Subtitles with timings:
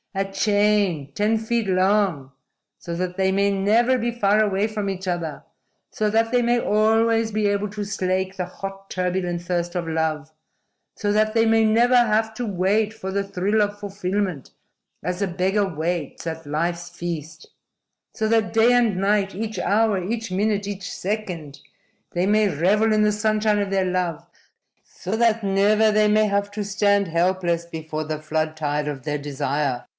[0.13, 2.31] A chain, ten feet long,
[2.77, 5.43] so that they may never be far away from each other,
[5.91, 10.31] so that they may always be able to slake the hot, turbulent thirst of love,
[10.97, 14.51] so that they may never have to wait for the thrill of fulfillment
[15.01, 17.47] as a beggar waits at life's feast,
[18.13, 21.59] so that day and night, each hour, each minute, each second
[22.13, 24.25] they may revel in the sunshine of their love,
[24.83, 29.19] so that never they may have to stand helpless before the flood tide of their
[29.19, 29.85] desire.